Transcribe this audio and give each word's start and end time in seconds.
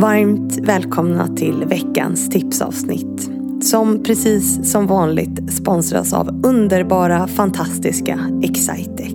Varmt 0.00 0.58
välkomna 0.58 1.28
till 1.36 1.64
veckans 1.66 2.28
tipsavsnitt. 2.30 3.30
Som 3.62 4.02
precis 4.02 4.70
som 4.70 4.86
vanligt 4.86 5.52
sponsras 5.52 6.12
av 6.12 6.46
underbara, 6.46 7.26
fantastiska 7.26 8.18
Excitec. 8.42 9.14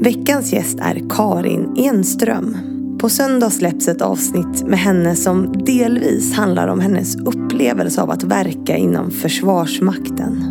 Veckans 0.00 0.52
gäst 0.52 0.78
är 0.80 1.02
Karin 1.10 1.74
Enström. 1.76 2.56
På 3.00 3.08
söndag 3.08 3.50
släpps 3.50 3.88
ett 3.88 4.02
avsnitt 4.02 4.66
med 4.66 4.78
henne 4.78 5.16
som 5.16 5.52
delvis 5.66 6.34
handlar 6.34 6.68
om 6.68 6.80
hennes 6.80 7.16
upplevelse 7.16 8.02
av 8.02 8.10
att 8.10 8.24
verka 8.24 8.76
inom 8.76 9.10
Försvarsmakten. 9.10 10.44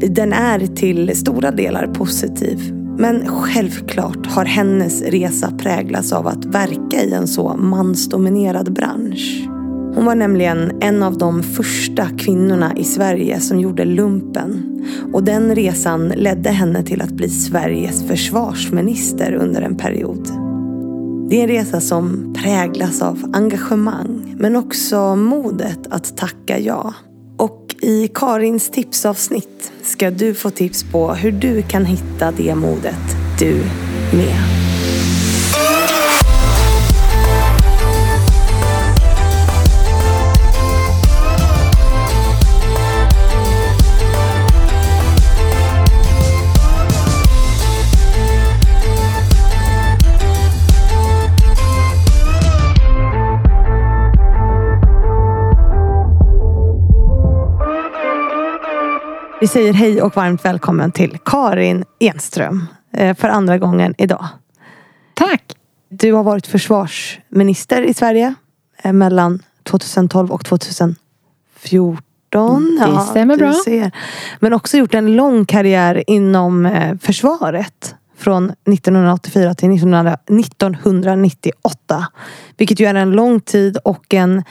Den 0.00 0.32
är 0.32 0.66
till 0.66 1.16
stora 1.16 1.50
delar 1.50 1.86
positiv 1.86 2.81
men 2.98 3.26
självklart 3.26 4.26
har 4.26 4.44
hennes 4.44 5.02
resa 5.02 5.50
präglats 5.58 6.12
av 6.12 6.26
att 6.26 6.44
verka 6.44 7.02
i 7.02 7.12
en 7.12 7.28
så 7.28 7.56
mansdominerad 7.56 8.72
bransch. 8.72 9.48
Hon 9.94 10.04
var 10.04 10.14
nämligen 10.14 10.72
en 10.80 11.02
av 11.02 11.18
de 11.18 11.42
första 11.42 12.08
kvinnorna 12.18 12.76
i 12.76 12.84
Sverige 12.84 13.40
som 13.40 13.60
gjorde 13.60 13.84
lumpen. 13.84 14.68
Och 15.12 15.24
den 15.24 15.54
resan 15.54 16.08
ledde 16.08 16.50
henne 16.50 16.82
till 16.82 17.02
att 17.02 17.12
bli 17.12 17.28
Sveriges 17.28 18.08
försvarsminister 18.08 19.32
under 19.32 19.62
en 19.62 19.76
period. 19.76 20.28
Det 21.30 21.38
är 21.38 21.42
en 21.42 21.48
resa 21.48 21.80
som 21.80 22.34
präglas 22.42 23.02
av 23.02 23.30
engagemang 23.32 24.34
men 24.38 24.56
också 24.56 25.16
modet 25.16 25.86
att 25.90 26.16
tacka 26.16 26.58
ja. 26.58 26.94
I 27.84 28.08
Karins 28.08 28.70
tipsavsnitt 28.70 29.72
ska 29.82 30.10
du 30.10 30.34
få 30.34 30.50
tips 30.50 30.84
på 30.84 31.14
hur 31.14 31.32
du 31.32 31.62
kan 31.62 31.84
hitta 31.84 32.30
det 32.30 32.54
modet 32.54 33.16
du 33.38 33.54
med. 34.12 34.61
Vi 59.42 59.48
säger 59.48 59.72
hej 59.72 60.02
och 60.02 60.16
varmt 60.16 60.44
välkommen 60.44 60.92
till 60.92 61.18
Karin 61.24 61.84
Enström 62.00 62.66
eh, 62.92 63.16
för 63.16 63.28
andra 63.28 63.58
gången 63.58 63.94
idag. 63.98 64.26
Tack! 65.14 65.56
Du 65.88 66.12
har 66.12 66.22
varit 66.22 66.46
försvarsminister 66.46 67.82
i 67.82 67.94
Sverige 67.94 68.34
eh, 68.82 68.92
mellan 68.92 69.42
2012 69.62 70.32
och 70.32 70.44
2014. 70.44 70.96
Mm, 72.40 72.94
det 72.94 73.00
stämmer 73.00 73.36
bra. 73.36 73.54
Ser. 73.64 73.90
Men 74.40 74.52
också 74.52 74.76
gjort 74.76 74.94
en 74.94 75.16
lång 75.16 75.44
karriär 75.44 76.04
inom 76.06 76.66
eh, 76.66 76.98
försvaret. 76.98 77.94
Från 78.16 78.50
1984 78.50 79.54
till 79.54 79.74
1998. 79.74 82.06
Vilket 82.56 82.80
ju 82.80 82.86
är 82.86 82.94
en 82.94 83.10
lång 83.10 83.40
tid 83.40 83.78
och 83.84 84.14
en, 84.14 84.44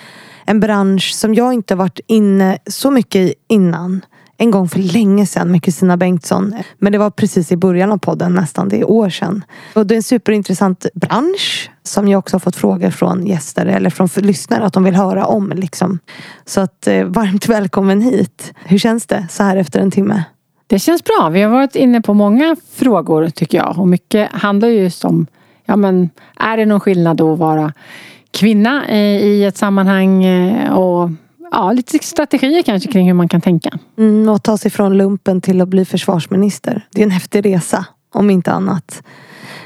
en 0.46 0.60
bransch 0.60 1.14
som 1.14 1.34
jag 1.34 1.54
inte 1.54 1.76
varit 1.76 2.00
inne 2.08 2.58
så 2.66 2.92
mycket 2.92 3.22
i 3.22 3.34
innan 3.48 4.02
en 4.42 4.52
gång 4.52 4.70
för 4.70 4.80
länge 4.80 5.26
sedan 5.26 5.52
med 5.52 5.64
Kristina 5.64 5.98
Bengtsson. 5.98 6.56
Men 6.78 6.92
det 6.92 6.98
var 6.98 7.10
precis 7.10 7.52
i 7.52 7.58
början 7.58 7.92
av 7.92 7.98
podden 7.98 8.34
nästan, 8.34 8.70
det 8.70 8.80
är 8.80 8.90
år 8.90 9.10
sedan. 9.10 9.44
Och 9.74 9.88
det 9.88 9.94
är 9.94 9.96
en 9.96 10.04
superintressant 10.04 10.86
bransch 10.94 11.72
som 11.84 12.08
jag 12.08 12.20
också 12.20 12.36
har 12.36 12.40
fått 12.40 12.56
frågor 12.56 12.90
från 12.90 13.26
gäster 13.26 13.66
eller 13.66 13.90
från 13.90 14.10
lyssnare 14.16 14.66
att 14.66 14.74
de 14.74 14.84
vill 14.84 14.96
höra 14.96 15.26
om. 15.26 15.50
Liksom. 15.56 16.00
Så 16.46 16.62
att 16.62 16.88
eh, 16.88 17.04
varmt 17.04 17.48
välkommen 17.48 18.02
hit. 18.02 18.54
Hur 18.66 18.78
känns 18.78 19.08
det 19.08 19.28
så 19.30 19.44
här 19.44 19.58
efter 19.58 19.80
en 19.80 19.92
timme? 19.92 20.24
Det 20.68 20.80
känns 20.80 21.04
bra. 21.04 21.30
Vi 21.30 21.42
har 21.42 21.52
varit 21.52 21.76
inne 21.76 22.02
på 22.02 22.14
många 22.14 22.56
frågor 22.74 23.30
tycker 23.30 23.58
jag. 23.58 23.80
Och 23.80 23.88
mycket 23.88 24.32
handlar 24.32 24.68
just 24.68 25.06
om, 25.06 25.28
ja 25.66 25.76
men 25.76 26.10
är 26.36 26.58
det 26.58 26.66
någon 26.66 26.80
skillnad 26.80 27.22
att 27.22 27.40
vara 27.40 27.74
kvinna 28.32 28.86
eh, 28.88 29.18
i 29.18 29.46
ett 29.46 29.58
sammanhang 29.58 30.24
eh, 30.24 30.74
och 30.74 31.10
ja, 31.52 31.72
lite 31.72 32.00
strategier 32.00 32.64
kanske 32.64 32.92
kring 32.92 33.08
hur 33.08 33.14
man 33.14 33.30
kan 33.30 33.42
tänka. 33.42 33.80
Mm, 33.98 34.30
och 34.30 34.44
ta 34.44 34.58
sig 34.58 34.72
från 34.72 34.98
lumpen 34.98 35.42
till 35.42 35.62
att 35.62 35.68
bli 35.68 35.86
försvarsminister. 35.86 36.88
Det 36.92 37.02
är 37.02 37.06
en 37.06 37.12
häftig 37.12 37.46
resa, 37.46 37.86
om 38.14 38.30
inte 38.30 38.52
annat. 38.52 39.04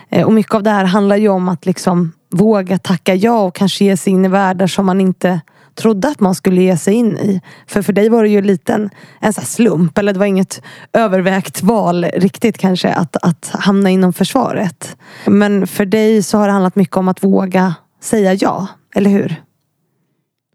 Eh, 0.10 0.26
och 0.26 0.34
mycket 0.34 0.54
av 0.56 0.64
det 0.64 0.70
här 0.70 0.86
handlar 0.86 1.16
ju 1.16 1.30
om 1.30 1.50
att 1.50 1.66
liksom 1.66 2.12
våga 2.32 2.78
tacka 2.78 3.16
ja 3.16 3.42
och 3.42 3.56
kanske 3.56 3.86
ge 3.86 3.98
sig 3.98 4.14
in 4.14 4.26
i 4.26 4.28
världar 4.28 4.68
som 4.68 4.86
man 4.86 5.02
inte 5.02 5.42
trodde 5.76 6.08
att 6.08 6.20
man 6.20 6.36
skulle 6.36 6.62
ge 6.62 6.78
sig 6.78 6.94
in 6.94 7.18
i. 7.18 7.42
För 7.68 7.82
för 7.82 7.94
dig 7.94 8.10
var 8.10 8.24
det 8.24 8.30
ju 8.30 8.42
lite 8.42 8.74
en, 8.74 8.90
en 9.20 9.34
så 9.34 9.42
slump, 9.42 9.98
eller 9.98 10.14
det 10.14 10.20
var 10.20 10.26
inget 10.26 10.62
övervägt 10.94 11.64
val 11.64 12.06
riktigt 12.06 12.58
kanske 12.58 12.94
att, 12.94 13.16
att 13.22 13.52
hamna 13.54 13.90
inom 13.90 14.14
försvaret. 14.14 14.98
Men 15.26 15.68
för 15.68 15.86
dig 15.86 16.24
så 16.24 16.38
har 16.38 16.48
det 16.48 16.54
handlat 16.54 16.76
mycket 16.76 16.98
om 16.98 17.08
att 17.08 17.24
våga 17.24 17.76
säga 18.02 18.34
ja, 18.34 18.68
eller 18.96 19.10
hur? 19.10 19.45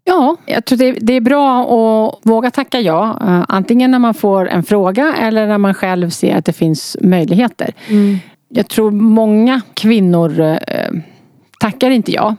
Ja, 0.03 0.37
jag 0.45 0.65
tror 0.65 0.77
det, 0.77 0.91
det 0.91 1.13
är 1.13 1.21
bra 1.21 1.61
att 1.61 2.19
våga 2.23 2.51
tacka 2.51 2.79
ja. 2.79 3.19
Uh, 3.21 3.45
antingen 3.47 3.91
när 3.91 3.99
man 3.99 4.13
får 4.13 4.49
en 4.49 4.63
fråga 4.63 5.15
eller 5.19 5.47
när 5.47 5.57
man 5.57 5.73
själv 5.73 6.09
ser 6.09 6.35
att 6.35 6.45
det 6.45 6.53
finns 6.53 6.97
möjligheter. 7.01 7.73
Mm. 7.87 8.17
Jag 8.49 8.67
tror 8.67 8.91
många 8.91 9.61
kvinnor 9.73 10.39
uh, 10.39 10.57
tackar 11.59 11.89
inte 11.89 12.11
ja. 12.11 12.35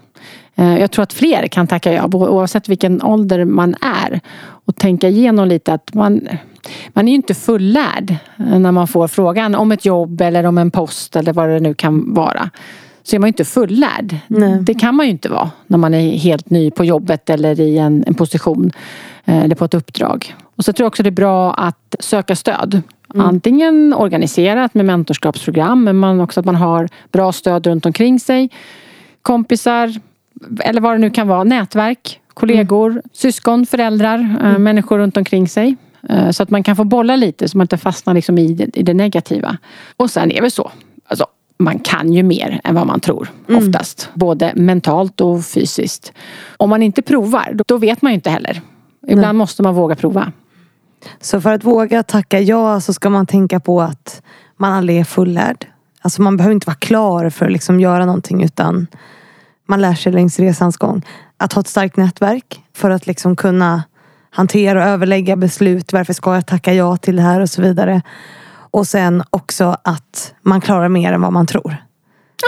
Uh, 0.59 0.81
jag 0.81 0.91
tror 0.91 1.03
att 1.03 1.13
fler 1.13 1.47
kan 1.47 1.67
tacka 1.67 1.93
ja 1.93 2.09
oavsett 2.13 2.69
vilken 2.69 3.03
ålder 3.03 3.45
man 3.45 3.75
är. 3.81 4.21
Och 4.65 4.77
tänka 4.77 5.09
igenom 5.09 5.49
lite 5.49 5.73
att 5.73 5.95
man, 5.95 6.29
man 6.89 7.09
är 7.09 7.13
ju 7.13 7.17
inte 7.17 7.35
fullärd 7.35 8.17
när 8.37 8.73
man 8.73 8.89
får 8.89 9.09
frågan 9.09 9.55
om 9.55 9.73
ett 9.73 9.85
jobb 9.85 10.21
eller 10.21 10.47
om 10.47 10.59
en 10.59 10.71
post 10.71 11.17
eller 11.17 11.33
vad 11.33 11.49
det 11.49 11.61
nu 11.61 11.75
kan 11.75 12.15
vara 12.15 12.51
så 13.03 13.17
är 13.17 13.21
man 13.21 13.27
ju 13.27 13.31
inte 13.31 13.45
fullärd. 13.45 14.17
Nej. 14.29 14.59
Det 14.61 14.75
kan 14.75 14.95
man 14.95 15.07
ju 15.07 15.13
inte 15.13 15.29
vara 15.29 15.51
när 15.67 15.79
man 15.79 15.95
är 15.95 16.17
helt 16.17 16.51
ny 16.51 16.71
på 16.71 16.85
jobbet 16.85 17.31
eller 17.31 17.61
i 17.61 17.79
en, 17.79 18.05
en 18.07 18.15
position 18.15 18.73
eh, 19.25 19.39
eller 19.39 19.55
på 19.55 19.65
ett 19.65 19.75
uppdrag. 19.75 20.35
Och 20.57 20.65
så 20.65 20.73
tror 20.73 20.85
jag 20.85 20.89
också 20.89 21.03
det 21.03 21.09
är 21.09 21.11
bra 21.11 21.55
att 21.55 21.95
söka 22.01 22.37
stöd. 22.37 22.83
Mm. 23.15 23.27
Antingen 23.27 23.95
organiserat 23.95 24.75
med 24.75 24.85
mentorskapsprogram 24.85 25.85
men 25.85 25.97
man 25.97 26.21
också 26.21 26.41
att 26.41 26.47
man 26.47 26.55
har 26.55 26.89
bra 27.13 27.33
stöd 27.33 27.67
runt 27.67 27.87
omkring 27.87 28.21
sig. 28.21 28.51
Kompisar 29.23 30.01
eller 30.61 30.81
vad 30.81 30.95
det 30.95 30.99
nu 30.99 31.11
kan 31.11 31.29
vara. 31.29 31.45
Nätverk, 31.45 32.21
kollegor, 32.35 32.91
mm. 32.91 33.03
syskon, 33.13 33.67
föräldrar, 33.67 34.19
eh, 34.19 34.49
mm. 34.49 34.63
människor 34.63 34.99
runt 34.99 35.17
omkring 35.17 35.49
sig. 35.49 35.77
Eh, 36.09 36.31
så 36.31 36.43
att 36.43 36.51
man 36.51 36.63
kan 36.63 36.77
få 36.77 36.85
bolla 36.85 37.17
lite 37.17 37.49
så 37.49 37.59
man 37.59 37.65
inte 37.65 37.79
fastnar 37.79 38.15
liksom 38.15 38.39
i, 38.39 38.55
det, 38.55 38.79
i 38.79 38.83
det 38.83 38.95
negativa. 38.95 39.57
Och 39.97 40.11
sen 40.11 40.33
är 40.33 40.43
det 40.43 40.51
så. 40.51 40.71
Alltså, 41.07 41.27
man 41.65 41.79
kan 41.79 42.13
ju 42.13 42.23
mer 42.23 42.61
än 42.65 42.75
vad 42.75 42.87
man 42.87 43.01
tror 43.01 43.29
mm. 43.49 43.63
oftast. 43.63 44.09
Både 44.15 44.53
mentalt 44.57 45.21
och 45.21 45.45
fysiskt. 45.45 46.13
Om 46.57 46.71
man 46.71 46.83
inte 46.83 47.03
provar, 47.03 47.57
då 47.67 47.77
vet 47.77 48.03
man 48.03 48.13
ju 48.13 48.15
inte 48.15 48.31
heller. 48.31 48.61
Ibland 49.07 49.27
Nej. 49.27 49.33
måste 49.33 49.63
man 49.63 49.75
våga 49.75 49.95
prova. 49.95 50.33
Så 51.21 51.41
för 51.41 51.53
att 51.53 51.65
våga 51.65 52.03
tacka 52.03 52.41
ja 52.41 52.81
så 52.81 52.93
ska 52.93 53.11
man 53.11 53.27
tänka 53.27 53.61
på 53.61 53.83
att 53.83 54.23
man 54.57 54.73
aldrig 54.73 54.99
är 54.99 55.05
fullärd. 55.05 55.67
Alltså 56.03 56.23
man 56.23 56.37
behöver 56.37 56.55
inte 56.55 56.67
vara 56.67 56.77
klar 56.77 57.31
för 57.31 57.47
att 57.47 57.53
liksom 57.53 57.81
göra 57.81 58.07
någonting 58.07 58.43
utan 58.43 58.87
man 59.67 59.81
lär 59.81 59.95
sig 59.95 60.13
längs 60.13 60.39
resans 60.39 60.77
gång. 60.77 61.03
Att 61.37 61.53
ha 61.53 61.61
ett 61.61 61.69
starkt 61.69 61.97
nätverk 61.97 62.61
för 62.77 62.91
att 62.91 63.07
liksom 63.07 63.37
kunna 63.37 63.83
hantera 64.31 64.85
och 64.85 64.89
överlägga 64.89 65.37
beslut. 65.37 65.93
Varför 65.93 66.13
ska 66.13 66.35
jag 66.35 66.47
tacka 66.47 66.75
ja 66.75 66.97
till 66.97 67.17
det 67.17 67.23
här 67.23 67.41
och 67.41 67.51
så 67.51 67.63
vidare. 67.63 68.03
Och 68.73 68.87
sen 68.87 69.23
också 69.31 69.77
att 69.85 70.35
man 70.43 70.61
klarar 70.61 70.89
mer 70.89 71.13
än 71.13 71.21
vad 71.21 71.33
man 71.33 71.47
tror. 71.47 71.77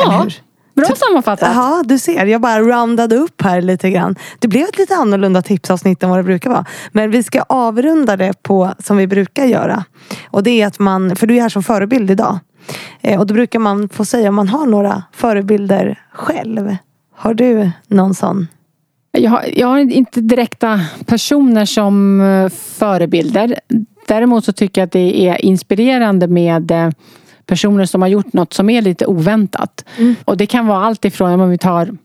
Ja, 0.00 0.26
bra 0.74 0.86
sammanfattat. 0.96 1.50
Ja, 1.54 1.82
du 1.86 1.98
ser. 1.98 2.26
Jag 2.26 2.40
bara 2.40 2.60
roundade 2.60 3.16
upp 3.16 3.42
här 3.42 3.60
lite 3.60 3.90
grann. 3.90 4.16
Det 4.38 4.48
blev 4.48 4.62
ett 4.62 4.78
lite 4.78 4.94
annorlunda 4.94 5.42
tipsavsnitt 5.42 6.02
än 6.02 6.10
vad 6.10 6.18
det 6.18 6.22
brukar 6.22 6.50
vara. 6.50 6.64
Men 6.92 7.10
vi 7.10 7.22
ska 7.22 7.42
avrunda 7.42 8.16
det 8.16 8.42
på 8.42 8.74
som 8.78 8.96
vi 8.96 9.06
brukar 9.06 9.44
göra. 9.44 9.84
Och 10.30 10.42
det 10.42 10.62
är 10.62 10.66
att 10.66 10.78
man, 10.78 11.16
för 11.16 11.26
du 11.26 11.36
är 11.36 11.42
här 11.42 11.48
som 11.48 11.62
förebild 11.62 12.10
idag. 12.10 12.38
Eh, 13.00 13.20
och 13.20 13.26
då 13.26 13.34
brukar 13.34 13.58
man 13.58 13.88
få 13.88 14.04
säga 14.04 14.28
om 14.28 14.34
man 14.34 14.48
har 14.48 14.66
några 14.66 15.02
förebilder 15.12 15.98
själv. 16.12 16.76
Har 17.16 17.34
du 17.34 17.70
någon 17.86 18.14
sån? 18.14 18.48
Jag 19.12 19.30
har, 19.30 19.44
jag 19.56 19.66
har 19.66 19.78
inte 19.78 20.20
direkta 20.20 20.80
personer 21.06 21.64
som 21.64 22.20
eh, 22.20 22.48
förebilder. 22.48 23.58
Däremot 24.06 24.44
så 24.44 24.52
tycker 24.52 24.80
jag 24.80 24.86
att 24.86 24.92
det 24.92 25.26
är 25.28 25.44
inspirerande 25.44 26.28
med 26.28 26.70
eh, 26.70 26.90
personer 27.46 27.84
som 27.84 28.02
har 28.02 28.08
gjort 28.08 28.32
något 28.32 28.52
som 28.52 28.70
är 28.70 28.82
lite 28.82 29.06
oväntat. 29.06 29.84
Mm. 29.98 30.16
Och 30.24 30.36
det 30.36 30.46
kan 30.46 30.66
vara 30.66 30.84
allt 30.84 31.04
ifrån, 31.04 31.40
om 31.40 31.50
vi 31.50 31.58
tar 31.58 31.96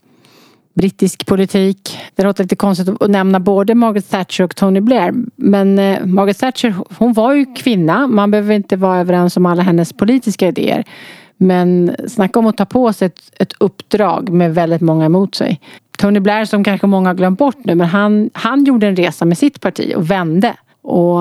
brittisk 0.73 1.25
politik. 1.25 1.97
Det 2.15 2.23
låter 2.23 2.43
lite 2.43 2.55
konstigt 2.55 2.89
att 3.01 3.09
nämna 3.09 3.39
både 3.39 3.75
Margaret 3.75 4.09
Thatcher 4.09 4.43
och 4.43 4.55
Tony 4.55 4.79
Blair. 4.79 5.13
Men 5.35 5.79
eh, 5.79 6.05
Margaret 6.05 6.39
Thatcher, 6.39 6.75
hon 6.97 7.13
var 7.13 7.33
ju 7.33 7.45
kvinna. 7.55 8.07
Man 8.07 8.31
behöver 8.31 8.53
inte 8.53 8.75
vara 8.75 8.99
överens 8.99 9.37
om 9.37 9.45
alla 9.45 9.63
hennes 9.63 9.93
politiska 9.93 10.47
idéer. 10.47 10.83
Men 11.37 11.95
snacka 12.07 12.39
om 12.39 12.47
att 12.47 12.57
ta 12.57 12.65
på 12.65 12.93
sig 12.93 13.05
ett, 13.05 13.21
ett 13.37 13.53
uppdrag 13.59 14.29
med 14.29 14.55
väldigt 14.55 14.81
många 14.81 15.05
emot 15.05 15.35
sig. 15.35 15.59
Tony 15.97 16.19
Blair 16.19 16.45
som 16.45 16.63
kanske 16.63 16.87
många 16.87 17.09
har 17.09 17.13
glömt 17.13 17.39
bort 17.39 17.57
nu, 17.63 17.75
men 17.75 17.87
han, 17.87 18.29
han 18.33 18.63
gjorde 18.63 18.87
en 18.87 18.95
resa 18.95 19.25
med 19.25 19.37
sitt 19.37 19.61
parti 19.61 19.93
och 19.95 20.11
vände. 20.11 20.55
Och 20.81 21.19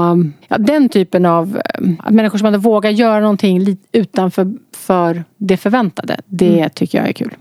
ja, 0.49 0.59
Den 0.59 0.89
typen 0.89 1.27
av 1.27 1.61
äh, 1.75 2.11
människor 2.11 2.39
som 2.39 2.61
vågar 2.61 2.91
göra 2.91 3.21
någonting 3.21 3.77
utanför 3.93 4.53
för 4.77 5.25
det 5.37 5.57
förväntade, 5.57 6.21
det 6.27 6.59
mm. 6.59 6.71
tycker 6.75 6.99
jag 6.99 7.09
är 7.09 7.13
kul. 7.13 7.35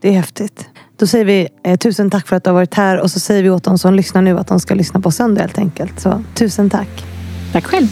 Det 0.00 0.08
är 0.08 0.12
häftigt. 0.12 0.68
Då 0.96 1.06
säger 1.06 1.24
vi 1.24 1.48
eh, 1.62 1.76
tusen 1.76 2.10
tack 2.10 2.28
för 2.28 2.36
att 2.36 2.44
du 2.44 2.50
har 2.50 2.54
varit 2.54 2.74
här 2.74 3.00
och 3.00 3.10
så 3.10 3.20
säger 3.20 3.42
vi 3.42 3.50
åt 3.50 3.64
de 3.64 3.78
som 3.78 3.94
lyssnar 3.94 4.22
nu 4.22 4.38
att 4.38 4.46
de 4.46 4.60
ska 4.60 4.74
lyssna 4.74 5.00
på 5.00 5.10
söndag 5.10 5.40
helt 5.40 5.58
enkelt. 5.58 6.00
Så 6.00 6.22
tusen 6.34 6.70
tack. 6.70 7.04
Tack 7.52 7.64
själv. 7.64 7.86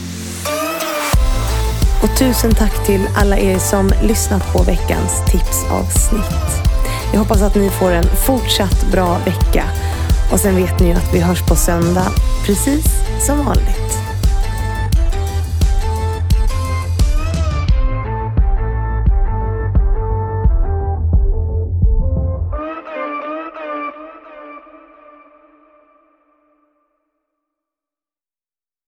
Och 2.03 2.19
tusen 2.19 2.55
tack 2.55 2.87
till 2.87 3.01
alla 3.17 3.39
er 3.39 3.59
som 3.59 3.91
lyssnat 4.03 4.53
på 4.53 4.63
veckans 4.63 5.33
tipsavsnitt. 5.33 6.75
Jag 7.13 7.21
hoppas 7.21 7.43
att 7.43 7.55
ni 7.55 7.71
får 7.71 7.91
en 7.93 8.05
fortsatt 8.27 8.93
bra 8.93 9.19
vecka. 9.19 9.65
Och 10.35 10.41
sen 10.41 10.57
vet 10.57 10.81
ni 10.81 10.87
ju 10.87 10.93
att 10.95 11.15
vi 11.15 11.21
hörs 11.21 11.43
på 11.43 11.57
söndag, 11.57 12.07
precis 12.47 12.85
som 13.27 13.45
vanligt. 13.45 14.04